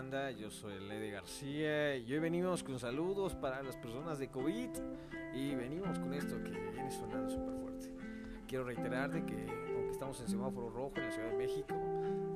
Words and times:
banda? 0.00 0.30
Yo 0.30 0.50
soy 0.50 0.80
Lady 0.88 1.10
García 1.10 1.94
y 1.94 2.10
hoy 2.10 2.20
venimos 2.20 2.62
con 2.62 2.78
saludos 2.78 3.34
para 3.34 3.62
las 3.62 3.76
personas 3.76 4.18
de 4.18 4.28
COVID 4.28 4.70
y 5.34 5.54
venimos 5.54 5.98
con 5.98 6.14
esto 6.14 6.42
que 6.42 6.52
viene 6.52 6.90
sonando 6.90 7.28
súper 7.28 7.54
fuerte. 7.60 7.94
Quiero 8.48 8.64
reiterarte 8.64 9.26
que 9.26 9.46
aunque 9.76 9.90
estamos 9.90 10.18
en 10.22 10.28
semáforo 10.28 10.70
rojo 10.70 10.92
en 10.96 11.02
la 11.02 11.10
Ciudad 11.10 11.28
de 11.28 11.36
México, 11.36 11.74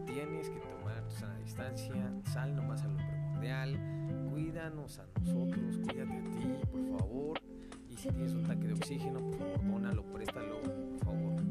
tienes 0.05 0.51
que 0.51 0.61
tomar 0.61 1.03
tu 1.09 1.15
sana 1.15 1.39
distancia, 1.39 1.95
sal 2.31 2.55
nomás 2.55 2.83
a 2.83 2.89
lo 2.89 2.99
primordial, 2.99 3.79
cuídanos 4.31 4.99
a 4.99 5.07
nosotros, 5.21 5.79
cuídate 5.79 6.19
a 6.19 6.25
ti, 6.25 6.67
por 6.71 6.99
favor. 6.99 7.41
Y 7.89 7.97
si 7.97 8.11
tienes 8.11 8.35
un 8.35 8.43
tanque 8.43 8.67
de 8.67 8.75
oxígeno, 8.75 9.21
por 9.21 9.39
favor, 9.39 9.65
dónalo, 9.65 10.03
préstalo, 10.13 10.61
por 10.61 10.99
favor. 11.03 11.43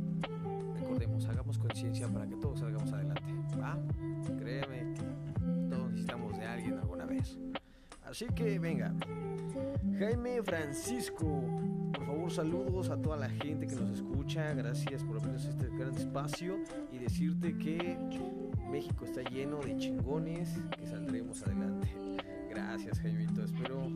Recordemos, 0.75 1.25
hagamos 1.25 1.57
conciencia 1.57 2.07
para 2.07 2.27
que 2.27 2.35
todos 2.35 2.59
salgamos 2.59 2.93
adelante. 2.93 3.33
¿va? 3.59 3.77
Créeme 4.37 4.92
alguien 6.53 6.77
alguna 6.77 7.05
vez. 7.05 7.37
Así 8.05 8.25
que 8.27 8.59
venga. 8.59 8.93
Jaime 9.97 10.41
Francisco, 10.43 11.43
por 11.93 12.05
favor 12.05 12.31
saludos 12.31 12.89
a 12.89 13.01
toda 13.01 13.17
la 13.17 13.29
gente 13.29 13.67
que 13.67 13.75
nos 13.75 13.91
escucha. 13.91 14.53
Gracias 14.53 15.03
por 15.03 15.17
abrirnos 15.17 15.45
este 15.45 15.67
gran 15.77 15.95
espacio 15.95 16.57
y 16.91 16.99
decirte 16.99 17.57
que 17.57 17.97
México 18.69 19.05
está 19.05 19.21
lleno 19.21 19.59
de 19.59 19.77
chingones, 19.77 20.49
que 20.77 20.87
saldremos 20.87 21.43
adelante. 21.43 21.89
Gracias 22.49 22.99
Jaimito, 22.99 23.43
espero 23.43 23.87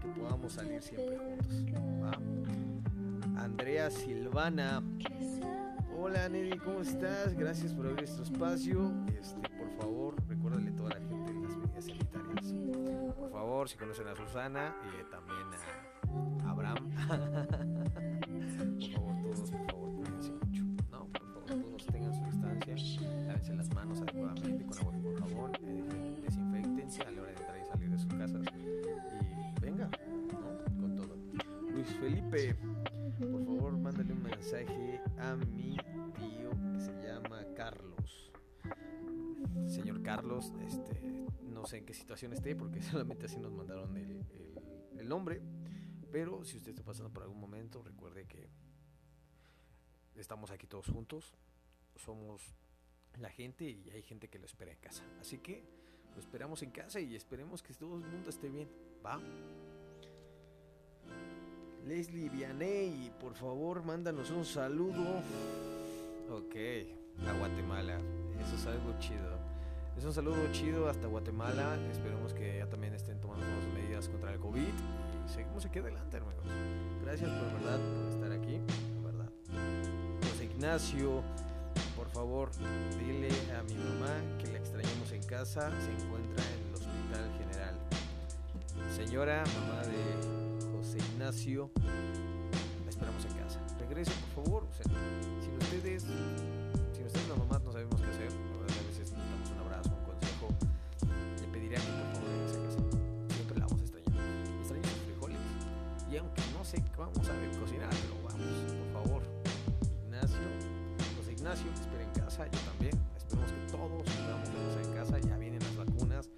que 0.00 0.08
podamos 0.20 0.52
salir 0.52 0.80
siempre 0.82 1.18
juntos. 1.18 1.64
Andrea 3.36 3.90
Silvana. 3.90 4.82
Hola 5.96 6.28
Nelly, 6.28 6.58
¿cómo 6.58 6.80
estás? 6.80 7.34
Gracias 7.34 7.74
por 7.74 7.86
abrir 7.86 8.04
este 8.04 8.22
espacio. 8.22 8.92
Este, 9.08 9.40
Por 13.30 13.40
favor, 13.40 13.68
si 13.68 13.76
conocen 13.76 14.08
a 14.08 14.16
Susana 14.16 14.74
y 14.82 15.04
también 15.10 15.46
a 16.44 16.50
Abraham. 16.50 16.90
por 18.78 18.90
favor, 18.92 19.22
todos, 19.22 19.50
por 19.50 19.66
favor, 19.66 19.92
cuídense 19.96 20.32
mucho. 20.32 20.62
No, 20.90 21.06
por 21.08 21.22
favor, 21.22 21.44
todos 21.44 21.86
tengan 21.86 22.14
su 22.14 22.24
distancia, 22.24 22.74
lávense 23.26 23.54
las 23.54 23.74
manos 23.74 24.00
adecuadamente 24.00 24.64
con 24.64 24.78
agua 24.78 24.94
y 24.96 25.02
con 25.02 25.16
jabón, 25.16 25.52
eh, 25.62 26.20
desinfectense 26.22 27.02
a 27.02 27.10
la 27.10 27.22
hora 27.22 27.32
de 27.32 27.36
entrar 27.36 27.58
y 27.58 27.64
salir 27.66 27.90
de 27.90 27.98
sus 27.98 28.14
casas. 28.14 28.42
Y 28.56 29.60
venga, 29.60 29.90
¿no? 30.32 30.80
Con 30.80 30.96
todo. 30.96 31.16
Luis 31.70 31.88
Felipe, 32.00 32.56
sé 41.68 41.76
en 41.78 41.86
qué 41.86 41.94
situación 41.94 42.32
esté 42.32 42.56
porque 42.56 42.82
solamente 42.90 43.26
así 43.26 43.38
nos 43.38 43.52
mandaron 43.52 43.96
el, 43.96 44.10
el- 44.10 44.98
el 44.98 45.08
nombre. 45.08 45.40
Pero 46.10 46.44
si 46.44 46.56
usted 46.56 46.70
está 46.70 46.82
pasando 46.82 47.12
por 47.12 47.22
algún 47.22 47.38
momento, 47.38 47.82
recuerde 47.82 48.26
que 48.26 48.48
estamos 50.16 50.50
aquí 50.50 50.66
todos 50.66 50.86
juntos. 50.88 51.34
Somos 51.96 52.42
la 53.18 53.30
gente 53.30 53.64
y 53.64 53.90
hay 53.90 54.02
gente 54.02 54.28
que 54.28 54.38
lo 54.38 54.46
espera 54.46 54.72
en 54.72 54.78
casa. 54.78 55.02
Así 55.20 55.38
que 55.38 55.62
lo 56.14 56.20
esperamos 56.20 56.62
en 56.62 56.70
casa 56.70 56.98
y 57.00 57.14
esperemos 57.14 57.62
que 57.62 57.74
todo 57.74 57.96
el 57.96 58.04
mundo 58.04 58.30
esté 58.30 58.48
bien. 58.48 58.68
¿Va? 59.04 59.20
Leslie 61.86 62.28
Vianey, 62.28 63.12
por 63.20 63.34
favor, 63.34 63.82
mándanos 63.82 64.30
un 64.30 64.44
saludo. 64.44 65.22
Ok, 66.30 66.56
a 67.26 67.32
Guatemala. 67.38 67.98
Eso 68.42 68.56
es 68.56 68.66
algo 68.66 68.98
chido. 68.98 69.38
Es 69.98 70.04
un 70.04 70.14
saludo 70.14 70.36
chido 70.52 70.88
hasta 70.88 71.08
Guatemala. 71.08 71.76
Esperemos 71.90 72.32
que 72.32 72.58
ya 72.58 72.66
también 72.68 72.94
estén 72.94 73.20
tomando 73.20 73.44
las 73.44 73.66
medidas 73.74 74.08
contra 74.08 74.32
el 74.32 74.38
COVID. 74.38 74.60
Y 74.62 75.28
seguimos 75.28 75.66
aquí 75.66 75.80
adelante, 75.80 76.18
amigos. 76.18 76.46
Gracias 77.02 77.28
por 77.28 77.52
verdad 77.60 77.80
por 77.80 78.08
estar 78.14 78.30
aquí. 78.30 78.60
José 80.30 80.44
Ignacio, 80.44 81.24
por 81.96 82.08
favor, 82.10 82.50
dile 83.00 83.28
a 83.58 83.64
mi 83.64 83.74
mamá 83.74 84.14
que 84.38 84.46
la 84.52 84.58
extrañamos 84.58 85.10
en 85.10 85.22
casa. 85.24 85.68
Se 85.80 85.90
encuentra 85.90 86.44
en 86.44 86.68
el 86.68 86.74
Hospital 86.74 87.32
General. 87.36 87.74
Señora, 88.94 89.42
mamá 89.58 89.82
de 89.82 90.76
José 90.76 90.98
Ignacio, 90.98 91.72
la 92.84 92.90
esperamos 92.90 93.24
en 93.24 93.32
casa. 93.32 93.58
Regrese, 93.80 94.12
por 94.32 94.44
favor. 94.44 94.62
O 94.70 94.72
sea, 94.72 94.84
si 95.40 95.50
ustedes, 95.50 96.04
si 96.92 97.02
ustedes 97.02 97.28
la 97.28 97.34
mamá 97.34 97.60
no 97.64 97.72
sabemos 97.72 98.00
qué 98.00 98.06
hacer, 98.06 98.57
Y 106.18 106.20
aunque 106.20 106.42
no 106.52 106.64
sé 106.64 106.82
vamos 106.96 107.28
a 107.28 107.32
ver 107.34 107.48
cocinar, 107.60 107.90
pero 107.90 108.16
vamos, 108.26 108.74
por 108.74 109.04
favor. 109.04 109.22
Ignacio, 110.02 110.42
José 111.16 111.32
Ignacio, 111.32 111.70
espera 111.72 112.02
en 112.02 112.10
casa, 112.10 112.44
yo 112.50 112.58
también. 112.58 112.98
Esperemos 113.16 113.52
que 113.52 113.60
todos 113.70 114.02
podamos 114.02 114.48
regresar 114.50 114.82
en 114.82 114.92
casa. 114.94 115.18
Ya 115.20 115.36
vienen 115.36 115.60
las 115.60 115.76
vacunas. 115.76 116.28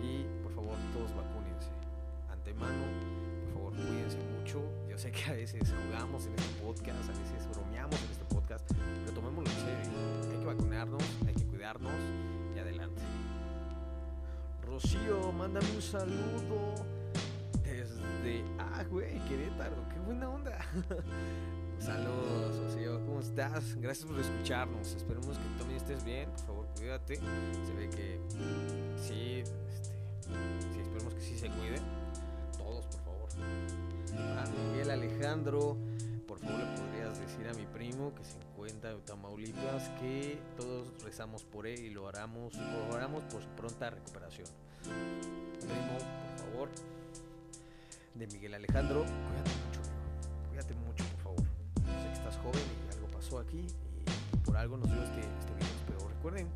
Y 0.00 0.22
por 0.44 0.54
favor, 0.54 0.76
todos 0.94 1.10
vacúnense. 1.10 1.74
Antemano, 2.30 2.86
por 3.42 3.54
favor, 3.54 3.72
cuídense 3.74 4.18
mucho. 4.38 4.62
Yo 4.88 4.96
sé 4.96 5.10
que 5.10 5.24
a 5.24 5.32
veces 5.32 5.74
jugamos 5.74 6.26
en 6.26 6.34
este 6.34 6.62
podcast, 6.62 7.10
a 7.10 7.18
veces 7.18 7.48
bromeamos 7.50 8.00
en 8.00 8.10
este 8.12 8.24
podcast, 8.26 8.70
pero 8.70 9.12
tomémoslo 9.12 9.50
en 9.50 9.58
serio. 9.58 9.90
Hay 10.30 10.38
que 10.38 10.46
vacunarnos, 10.46 11.02
hay 11.26 11.34
que 11.34 11.46
cuidarnos 11.46 11.98
y 12.54 12.60
adelante. 12.60 13.02
Rocío, 14.62 15.32
mándame 15.32 15.66
un 15.74 15.82
saludo 15.82 16.95
desde. 18.26 18.44
Ah, 18.58 18.84
güey, 18.90 19.18
Querétaro, 19.28 19.88
qué 19.88 19.98
buena 20.00 20.28
onda. 20.28 20.58
Saludos, 21.78 22.58
Rocío, 22.58 23.04
¿cómo 23.04 23.20
estás? 23.20 23.76
Gracias 23.76 24.06
por 24.06 24.18
escucharnos. 24.18 24.94
Esperemos 24.94 25.38
que 25.38 25.58
también 25.58 25.76
estés 25.76 26.04
bien. 26.04 26.30
Por 26.30 26.46
favor, 26.46 26.66
cuídate. 26.76 27.16
Se 27.16 27.74
ve 27.74 27.90
que 27.90 28.20
sí, 28.96 29.40
este, 29.40 30.72
sí, 30.72 30.80
esperemos 30.80 31.14
que 31.14 31.20
sí 31.20 31.38
se 31.38 31.48
cuiden. 31.50 31.82
Todos, 32.56 32.86
por 32.86 33.00
favor. 33.04 33.28
A 34.38 34.44
Miguel 34.70 34.90
Alejandro, 34.90 35.76
por 36.26 36.38
favor, 36.38 36.58
le 36.58 36.80
podrías 36.80 37.18
decir 37.20 37.46
a 37.48 37.52
mi 37.54 37.66
primo 37.66 38.14
que 38.14 38.24
se 38.24 38.38
encuentra 38.38 38.92
en 38.92 39.02
Tamaulipas 39.02 39.90
que 40.00 40.38
todos 40.56 40.88
rezamos 41.04 41.44
por 41.44 41.66
él 41.66 41.80
y 41.80 41.90
lo 41.90 42.08
haremos, 42.08 42.54
lo 42.54 42.94
oramos 42.94 43.22
por 43.24 43.42
pronta 43.48 43.90
recuperación. 43.90 44.48
Primo, 45.60 45.98
por 45.98 46.46
favor. 46.46 46.68
De 48.18 48.26
Miguel 48.28 48.54
Alejandro, 48.54 49.04
cuídate 49.04 49.52
mucho, 49.66 49.80
amigo. 49.82 50.48
Cuídate 50.48 50.74
mucho, 50.74 51.04
por 51.04 51.20
favor. 51.20 51.42
Yo 51.84 52.02
sé 52.02 52.08
que 52.08 52.12
estás 52.14 52.36
joven 52.38 52.62
y 52.88 52.94
algo 52.94 53.08
pasó 53.08 53.38
aquí 53.38 53.66
y 53.66 54.36
por 54.38 54.56
algo 54.56 54.78
nos 54.78 54.90
dio 54.90 55.02
este, 55.02 55.20
este. 55.20 55.52
Pero 55.86 56.08
recuerden, 56.08 56.48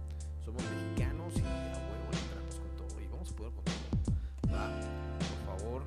somos 0.43 0.63
mexicanos 0.63 1.35
y 1.37 1.41
a 1.41 1.77
huevo 1.77 2.09
entramos 2.13 2.55
con 2.55 2.77
todo 2.77 3.01
y 3.01 3.07
vamos 3.09 3.31
a 3.31 3.37
poder 3.37 3.53
con 3.53 3.65
todo. 3.65 4.57
Va, 4.57 4.71
por 5.19 5.59
favor, 5.59 5.83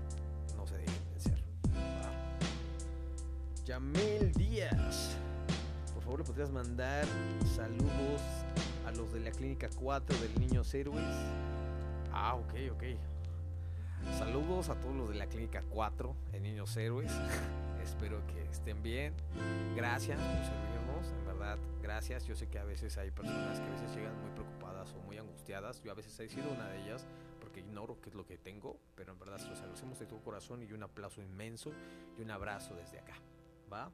no 0.56 0.67
se 0.67 0.78
dejen 0.78 1.03
vencer. 1.09 1.44
Va. 1.73 2.11
Yamel 3.66 4.31
Díaz, 4.34 5.17
por 5.95 6.03
favor, 6.03 6.19
le 6.19 6.25
podrías 6.25 6.51
mandar 6.51 7.05
saludos 7.55 8.22
a 8.85 8.91
los 8.91 9.11
de 9.11 9.22
la 9.22 9.31
clínica 9.31 9.69
4 9.75 10.16
del 10.19 10.40
Niños 10.40 10.72
Héroes. 10.75 11.03
Ah, 12.11 12.35
ok, 12.35 12.53
ok. 12.73 12.84
Saludos 14.12 14.69
a 14.69 14.75
todos 14.75 14.96
los 14.96 15.09
de 15.09 15.16
la 15.16 15.28
clínica 15.28 15.64
4 15.69 16.16
de 16.31 16.40
Niños 16.40 16.75
Héroes. 16.78 17.12
Espero 17.84 18.25
que 18.28 18.44
estén 18.44 18.84
bien. 18.84 19.14
Gracias 19.75 20.19
por 20.19 20.46
servirnos, 20.46 21.12
en 21.19 21.25
verdad, 21.25 21.58
gracias. 21.81 22.26
Yo 22.26 22.35
sé 22.35 22.47
que 22.47 22.59
a 22.59 22.64
veces 22.64 22.97
hay 22.97 23.11
personas 23.11 23.59
que 23.59 23.66
a 23.66 23.72
veces 23.72 23.96
llegan 23.96 24.20
muy 24.22 24.32
preocupadas 24.32 24.94
o 24.94 25.00
muy 25.02 25.17
angustiadas. 25.17 25.82
Yo 25.82 25.91
a 25.91 25.96
veces 25.96 26.17
he 26.20 26.29
sido 26.29 26.52
una 26.52 26.67
de 26.70 26.84
ellas 26.84 27.08
porque 27.41 27.61
ignoro 27.61 28.00
qué 28.02 28.09
es 28.09 28.16
lo 28.16 28.26
que 28.26 28.38
tengo, 28.38 28.78
pero 28.96 29.14
en 29.14 29.20
verdad 29.20 29.38
se 29.40 29.47
los 29.47 29.59
agradecemos 29.59 30.00
de 30.00 30.06
todo 30.06 30.20
corazón 30.20 30.61
y 30.64 30.72
un 30.72 30.84
aplauso 30.84 31.22
inmenso 31.22 31.72
y 32.17 32.22
un 32.22 32.32
abrazo 32.32 32.76
desde 32.76 32.99
acá. 32.99 33.16
¿Va? 33.72 33.91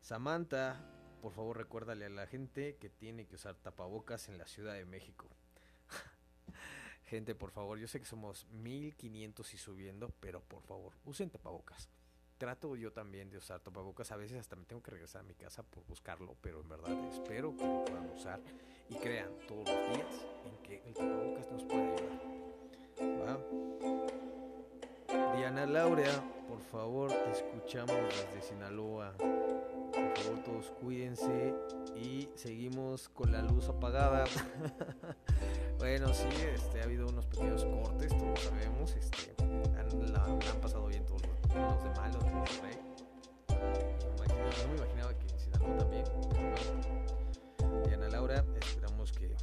Samantha, 0.00 0.76
por 1.20 1.32
favor 1.32 1.56
recuérdale 1.56 2.06
a 2.06 2.10
la 2.10 2.26
gente 2.26 2.76
que 2.76 2.88
tiene 2.88 3.26
que 3.26 3.34
usar 3.34 3.56
tapabocas 3.56 4.28
en 4.28 4.38
la 4.38 4.46
Ciudad 4.46 4.74
de 4.74 4.84
México. 4.84 5.26
Gente, 7.06 7.36
por 7.36 7.52
favor, 7.52 7.78
yo 7.78 7.86
sé 7.86 8.00
que 8.00 8.06
somos 8.06 8.46
1500 8.50 9.54
y 9.54 9.58
subiendo, 9.58 10.12
pero 10.20 10.40
por 10.40 10.62
favor, 10.62 10.92
usen 11.04 11.30
tapabocas. 11.30 11.88
Trato 12.36 12.74
yo 12.74 12.92
también 12.92 13.30
de 13.30 13.38
usar 13.38 13.60
tapabocas, 13.60 14.10
a 14.10 14.16
veces 14.16 14.38
hasta 14.38 14.56
me 14.56 14.64
tengo 14.64 14.82
que 14.82 14.90
regresar 14.90 15.20
a 15.20 15.24
mi 15.24 15.34
casa 15.34 15.62
por 15.62 15.86
buscarlo, 15.86 16.36
pero 16.40 16.60
en 16.60 16.68
verdad 16.68 16.92
espero 17.12 17.56
que 17.56 17.64
lo 17.64 17.84
puedan 17.84 18.10
usar 18.10 18.40
y 18.88 18.96
crean 18.96 19.30
todos 19.46 19.68
los 19.68 19.88
días 19.88 20.26
en 20.44 20.62
que 20.64 20.82
el 20.84 20.94
tapabocas 20.94 21.50
nos 21.52 21.62
puede 21.64 21.94
ayudar. 21.94 22.26
Diana 25.36 25.64
Laura, 25.66 26.10
por 26.48 26.60
favor, 26.60 27.10
te 27.10 27.30
escuchamos 27.30 27.96
desde 27.96 28.42
Sinaloa. 28.42 29.12
Por 29.16 30.16
favor, 30.16 30.42
todos 30.44 30.70
cuídense 30.80 31.54
y 31.94 32.28
seguimos 32.34 33.08
con 33.08 33.30
la 33.30 33.42
luz 33.42 33.68
apagada. 33.68 34.24
Bueno, 35.78 36.12
sí, 36.14 36.28
este, 36.54 36.80
ha 36.80 36.84
habido 36.84 37.06
unos 37.08 37.26
pequeños 37.26 37.64
cortes, 37.64 38.08
todos 38.16 38.40
sabemos. 38.40 38.94
Este, 38.96 39.34
han, 39.42 40.60
pasado 40.60 40.86
bien 40.86 41.04
todos 41.06 41.22
los, 41.22 41.54
los 41.54 41.84
de 41.84 41.90
malos 41.90 42.24
de 42.24 42.30
Monterrey. 42.30 42.78
No 43.48 44.68
me 44.68 44.76
imaginaba 44.76 45.14
que 45.14 45.26
en 45.26 45.38
Sinaloa 45.38 45.76
también. 45.78 46.04
Bueno. 46.30 46.96
Diana 47.86 48.08
Laura, 48.08 48.44
esperamos 48.60 49.12
que 49.12 49.34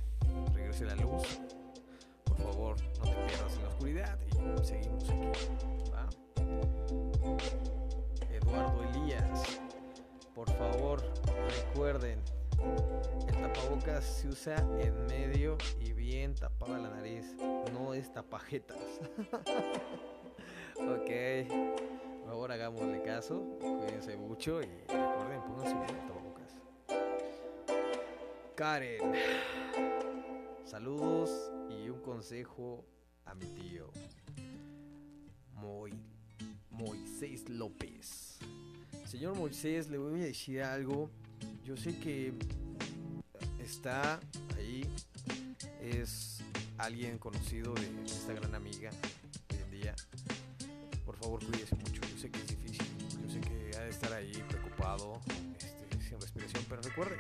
regrese 0.53 0.85
la 0.85 0.95
luz. 0.95 1.39
Por 2.25 2.38
favor, 2.38 2.75
no 3.00 3.03
te 3.06 3.15
pierdas 3.27 3.56
en 3.56 3.63
la 3.63 3.69
oscuridad 3.69 4.19
y 4.27 4.65
seguimos 4.65 5.09
aquí. 5.09 5.27
Eduardo 8.31 8.83
Elías, 8.83 9.59
por 10.33 10.50
favor, 10.51 11.03
recuerden, 11.47 12.19
el 13.27 13.35
tapabocas 13.35 14.03
se 14.03 14.27
usa 14.27 14.56
en 14.80 15.06
medio 15.07 15.57
y 15.80 15.93
bien 16.13 16.36
tapada 16.36 16.77
la 16.77 16.89
nariz, 16.92 17.36
no 17.74 17.95
es 17.95 18.13
tapajetas. 18.13 18.77
ok, 20.77 21.10
favor 22.24 22.51
hagámosle 22.51 23.01
caso, 23.01 23.42
cuídense 23.60 24.15
mucho 24.15 24.62
y 24.62 24.68
recuerden, 24.88 25.42
pónganse 25.42 25.74
bien 25.74 26.07
tapabocas. 26.07 26.56
Karen, 28.56 29.01
saludos 30.65 31.51
y 31.71 31.89
un 31.89 32.00
consejo 32.01 32.86
a 33.25 33.33
mi 33.33 33.48
tío. 33.48 33.89
Moisés 36.69 37.50
López. 37.50 38.38
Señor 39.06 39.36
Moisés, 39.36 39.89
le 39.89 39.98
voy 39.98 40.21
a 40.21 40.25
decir 40.25 40.62
algo. 40.62 41.09
Yo 41.63 41.75
sé 41.75 41.98
que 42.00 42.33
está 43.59 44.19
es 45.83 46.41
alguien 46.77 47.18
conocido 47.18 47.74
de 47.74 48.03
esta 48.06 48.33
gran 48.33 48.56
amiga 48.56 48.89
hoy 49.51 49.59
en 49.62 49.71
día. 49.71 49.95
Por 51.06 51.18
favor, 51.18 51.44
cuídese 51.45 51.75
mucho. 51.75 52.01
Yo 52.01 52.18
sé 52.18 52.31
que 52.31 52.39
es 52.39 52.47
difícil, 52.47 52.88
yo 53.21 53.30
sé 53.30 53.41
que 53.41 53.77
ha 53.77 53.81
de 53.81 53.89
estar 53.89 54.13
ahí 54.13 54.31
preocupado, 54.47 55.19
este, 55.57 56.01
sin 56.01 56.19
respiración, 56.19 56.65
pero 56.69 56.81
recuerde, 56.81 57.18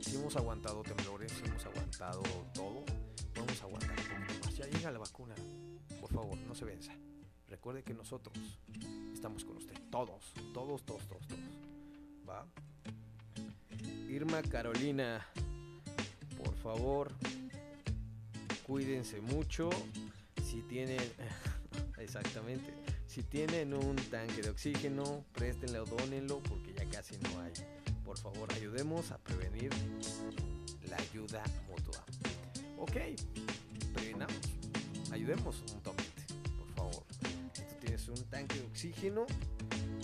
si 0.00 0.16
hemos 0.16 0.36
aguantado 0.36 0.82
temblores, 0.82 1.32
si 1.32 1.48
hemos 1.48 1.64
aguantado 1.66 2.22
todo, 2.52 2.84
vamos 3.36 3.62
aguantar 3.62 3.90
un 3.90 4.26
poquito 4.26 4.46
más. 4.46 4.56
Ya 4.56 4.66
llega 4.66 4.90
la 4.90 4.98
vacuna, 4.98 5.34
por 6.00 6.12
favor, 6.12 6.36
no 6.38 6.54
se 6.54 6.64
venza. 6.64 6.92
Recuerde 7.48 7.82
que 7.82 7.94
nosotros 7.94 8.36
estamos 9.12 9.44
con 9.44 9.56
usted, 9.56 9.74
todos, 9.90 10.32
todos, 10.52 10.84
todos, 10.84 11.06
todos, 11.06 11.26
todos. 11.28 11.40
¿Va? 12.28 12.46
Irma 14.08 14.42
Carolina, 14.42 15.26
por 16.36 16.54
favor, 16.56 17.12
cuídense 18.68 19.20
mucho. 19.22 19.70
Si 20.44 20.60
tienen, 20.62 21.00
exactamente, 21.98 22.72
si 23.06 23.22
tienen 23.22 23.72
un 23.72 23.96
tanque 23.96 24.42
de 24.42 24.50
oxígeno, 24.50 25.24
préstenlo, 25.32 25.84
dónenlo 25.86 26.40
porque 26.40 26.74
ya 26.74 26.84
casi 26.88 27.16
no 27.18 27.40
hay. 27.40 27.52
Por 28.04 28.18
favor, 28.18 28.52
ayudemos 28.52 29.10
a 29.10 29.18
prevenir 29.18 29.70
la 30.88 30.96
ayuda 30.96 31.42
mutua. 31.68 32.04
Ok, 32.78 32.96
prevenamos, 33.94 34.38
ayudemos 35.10 35.62
mutuamente, 35.74 36.22
por 36.58 36.70
favor. 36.74 37.04
Tú 37.54 37.74
tienes 37.80 38.06
un 38.08 38.22
tanque 38.24 38.60
de 38.60 38.66
oxígeno, 38.66 39.26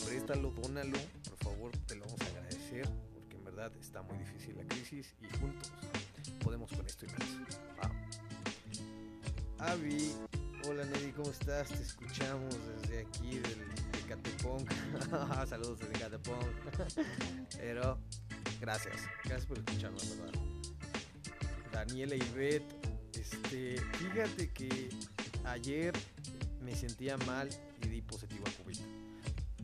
préstalo, 0.04 0.50
dónalo, 0.50 0.98
por 1.28 1.36
favor, 1.38 1.72
te 1.86 1.96
lo 1.96 2.06
vamos 2.06 2.20
a 2.22 2.26
agradecer 2.26 2.88
porque 3.12 3.36
en 3.36 3.44
verdad 3.44 3.72
está 3.76 4.02
muy 4.02 4.18
difícil 4.18 4.56
la 4.56 4.64
crisis 4.64 5.14
y 5.20 5.36
juntos 5.38 5.70
podemos 6.42 6.70
con 6.72 6.86
esto 6.86 7.06
y 7.06 7.08
más. 7.08 8.33
Avi, 9.66 10.12
hola 10.68 10.84
Nelly, 10.84 11.12
¿cómo 11.12 11.30
estás? 11.30 11.68
Te 11.68 11.82
escuchamos 11.82 12.54
desde 12.82 13.00
aquí 13.00 13.38
del 13.38 13.58
de 13.92 14.00
Catepong. 14.08 14.66
Saludos 15.48 15.78
desde 15.78 15.92
Catepong. 15.94 16.46
Pero 17.58 17.98
gracias, 18.60 18.96
gracias 19.24 19.46
por 19.46 19.58
escucharnos, 19.58 20.18
¿verdad? 20.18 20.40
Daniela 21.72 22.14
Ivette, 22.14 22.74
este, 23.14 23.80
fíjate 23.94 24.52
que 24.52 24.90
ayer 25.44 25.94
me 26.60 26.74
sentía 26.74 27.16
mal 27.18 27.48
y 27.82 27.88
di 27.88 28.02
positivo 28.02 28.44
a 28.46 28.62
COVID. 28.62 28.78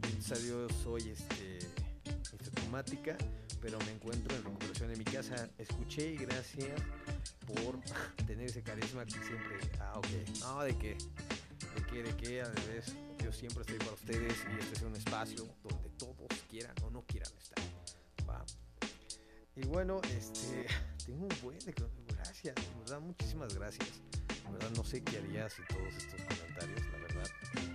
Gracias 0.00 0.32
a 0.32 0.42
Dios 0.42 0.72
soy 0.82 1.10
este, 1.10 1.58
pero 3.60 3.78
me 3.80 3.92
encuentro 3.92 4.34
en 4.36 4.44
recuperación 4.44 4.90
en 4.90 4.98
mi 4.98 5.04
casa. 5.04 5.48
Escuché 5.58 6.12
y 6.12 6.16
gracias 6.16 6.80
por 7.46 7.80
tener 8.26 8.46
ese 8.46 8.62
carisma 8.62 9.04
que 9.04 9.12
siempre. 9.12 9.58
Ah, 9.80 9.94
ok. 9.96 10.06
No, 10.40 10.62
de 10.62 10.76
qué. 10.76 10.96
De 11.74 11.86
qué, 11.90 12.02
de 12.02 12.16
qué. 12.16 12.42
Al 12.42 12.54
revés, 12.56 12.94
yo 13.22 13.32
siempre 13.32 13.62
estoy 13.62 13.78
para 13.78 13.92
ustedes 13.92 14.34
y 14.52 14.60
este 14.60 14.76
es 14.76 14.82
un 14.82 14.96
espacio 14.96 15.46
donde 15.62 15.90
todos 15.98 16.28
quieran 16.48 16.74
o 16.84 16.90
no 16.90 17.02
quieran 17.06 17.32
estar. 17.38 17.64
Va. 18.28 18.44
Y 19.56 19.66
bueno, 19.66 20.00
este. 20.04 20.66
Tengo 21.10 21.24
un 21.24 21.40
buen 21.42 21.58
de 21.58 21.74
gracias, 22.06 22.54
de 22.54 22.98
muchísimas 23.00 23.54
gracias. 23.54 23.88
Verdad 24.52 24.70
no 24.76 24.84
sé 24.84 25.02
qué 25.02 25.18
haría 25.18 25.48
sin 25.48 25.64
todos 25.66 25.94
estos 25.96 26.20
comentarios, 26.22 26.80
la 26.92 26.98
verdad. 26.98 27.30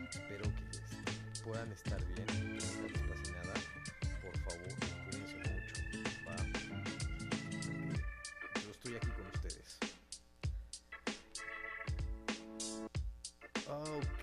Espero 0.09 0.43
que 0.43 0.77
este, 0.77 1.43
puedan 1.43 1.71
estar 1.71 2.05
bien, 2.05 2.25
que 2.27 2.33
no 2.35 2.87
les 2.87 3.01
pase 3.01 3.31
nada. 3.31 3.53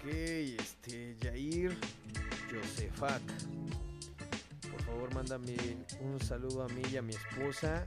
Ok, 0.03 0.09
este, 0.09 1.17
Jair 1.23 1.79
Josefak. 2.51 3.23
Por 4.69 4.83
favor, 4.83 5.15
mándame 5.15 5.55
un 6.01 6.21
saludo 6.21 6.65
a 6.65 6.69
mí 6.71 6.83
y 6.91 6.97
a 6.97 7.03
mi 7.03 7.15
esposa 7.15 7.87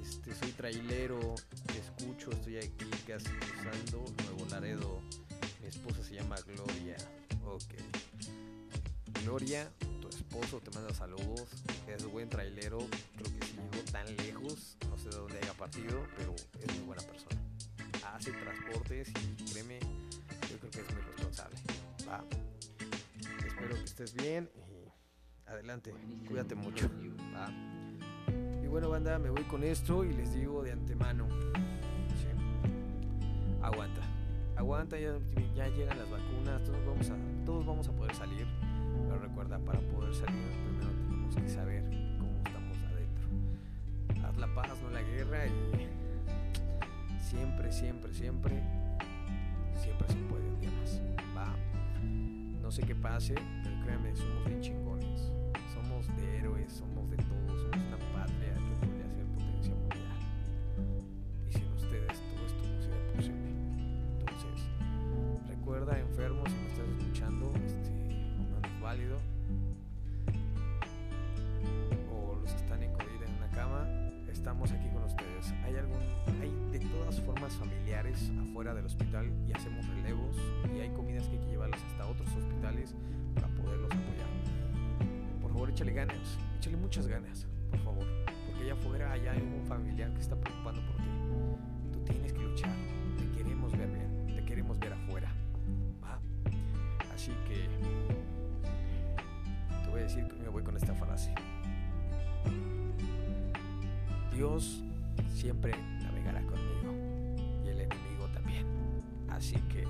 este, 0.00 0.34
soy 0.34 0.52
trailero, 0.52 1.34
te 1.66 1.78
escucho, 1.80 2.30
estoy 2.30 2.56
aquí 2.56 2.88
casi 3.06 3.28
cruzando 3.28 4.04
Nuevo 4.24 4.46
Laredo. 4.50 5.02
Mi 5.60 5.68
esposa 5.68 6.02
se 6.02 6.14
llama 6.14 6.36
Gloria. 6.46 6.96
Ok. 7.44 7.74
Gloria, 9.22 9.70
tu 10.00 10.08
esposo 10.08 10.60
te 10.60 10.70
manda 10.70 10.94
saludos. 10.94 11.46
Es 11.88 12.06
buen 12.06 12.30
trailero. 12.30 12.78
Estés 24.02 24.22
bien 24.22 24.50
y 24.56 25.48
adelante. 25.48 25.94
Cuídate 26.26 26.54
mucho. 26.54 26.90
Va. 27.34 27.48
Y 28.62 28.66
bueno, 28.66 28.88
banda, 28.88 29.18
me 29.18 29.30
voy 29.30 29.44
con 29.44 29.62
esto 29.62 30.04
y 30.04 30.12
les 30.12 30.34
digo 30.34 30.62
de 30.62 30.72
antemano. 30.72 31.28
sí, 32.16 32.26
Aguanta. 33.62 34.00
Aguanta, 34.56 34.98
ya, 34.98 35.18
ya 35.54 35.68
llegan 35.68 35.98
las 35.98 36.10
vacunas, 36.10 36.62
todos 36.64 36.84
vamos, 36.86 37.10
a, 37.10 37.16
todos 37.44 37.66
vamos 37.66 37.88
a 37.88 37.92
poder 37.92 38.14
salir. 38.14 38.46
Pero 39.08 39.18
recuerda, 39.18 39.58
para 39.58 39.80
poder 39.80 40.14
salir 40.14 40.50
primero 40.64 40.90
tenemos 41.08 41.36
que 41.36 41.48
saber 41.48 41.84
cómo 42.18 42.42
estamos 42.44 42.78
adentro. 42.78 44.26
Haz 44.28 44.36
la 44.36 44.54
paz, 44.54 44.68
no 44.82 44.90
la 44.90 45.02
guerra 45.02 45.46
y 45.46 45.52
siempre, 47.20 47.72
siempre, 47.72 48.12
siempre, 48.12 48.62
siempre 49.80 50.08
se 50.08 50.16
puede 50.28 50.50
más. 50.70 51.00
Va. 51.36 51.71
Sé 52.72 52.80
qué 52.84 52.94
pase, 52.94 53.34
pero 53.62 53.78
créanme, 53.82 54.16
somos 54.16 54.46
bien 54.46 54.58
chingones. 54.62 55.30
Somos 55.74 56.06
de 56.16 56.38
héroes, 56.38 56.72
somos 56.72 57.10
de 57.10 57.18
todos, 57.18 57.68
estamos 74.42 74.72
aquí 74.72 74.88
con 74.88 75.04
ustedes. 75.04 75.54
Hay 75.64 75.76
algún, 75.76 76.02
hay 76.40 76.50
de 76.76 76.84
todas 76.86 77.20
formas 77.20 77.54
familiares 77.54 78.28
afuera 78.40 78.74
del 78.74 78.86
hospital 78.86 79.30
y 79.46 79.52
hacemos 79.52 79.86
relevos 79.86 80.36
y 80.74 80.80
hay 80.80 80.90
comidas 80.90 81.28
que 81.28 81.36
hay 81.36 81.44
que 81.44 81.50
llevarlas 81.50 81.80
hasta 81.84 82.08
otros 82.08 82.28
hospitales 82.34 82.92
para 83.36 83.46
poderlos 83.46 83.92
apoyar. 83.92 84.28
Por 85.40 85.52
favor, 85.52 85.70
échale 85.70 85.92
ganas, 85.92 86.38
échale 86.58 86.76
muchas 86.76 87.06
ganas, 87.06 87.46
por 87.70 87.78
favor, 87.84 88.04
porque 88.46 88.64
allá 88.64 88.72
afuera 88.72 89.12
hay 89.12 89.20
un 89.40 89.64
familiar 89.64 90.12
que 90.12 90.20
está 90.20 90.34
preocupando 90.34 90.84
por 90.86 90.96
ti. 90.96 91.21
Dios 104.42 104.82
siempre 105.32 105.72
navegará 106.00 106.42
conmigo. 106.42 106.92
Y 107.64 107.68
Así 109.30 109.54
que 109.68 109.84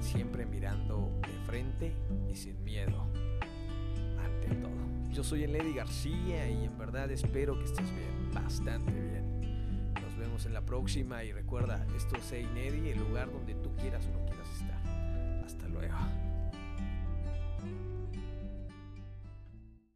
siempre 0.00 0.44
mirando 0.44 1.12
de 1.22 1.38
frente 1.46 1.92
y 2.28 2.34
sin 2.34 2.64
miedo 2.64 3.06
ante 4.18 4.48
todo. 4.56 5.12
Yo 5.12 5.22
soy 5.22 5.44
el 5.44 5.52
Lady 5.52 5.72
García 5.72 6.50
y 6.50 6.64
en 6.64 6.76
verdad 6.76 7.12
espero 7.12 7.56
que 7.56 7.66
estés 7.66 7.88
bien, 7.92 8.32
bastante 8.34 8.92
bien. 8.92 9.92
Nos 10.02 10.18
vemos 10.18 10.44
en 10.44 10.52
la 10.52 10.62
próxima 10.62 11.22
y 11.22 11.30
recuerda, 11.30 11.86
esto 11.96 12.16
es 12.16 12.32
Hey 12.32 12.48
el 12.56 12.98
lugar 12.98 13.30
donde 13.30 13.54
tú 13.54 13.70
quieras 13.76 14.04
o 14.08 14.18
no 14.18 14.26
quieras 14.26 14.48
estar. 14.50 15.44
Hasta 15.44 15.68
luego. 15.68 15.94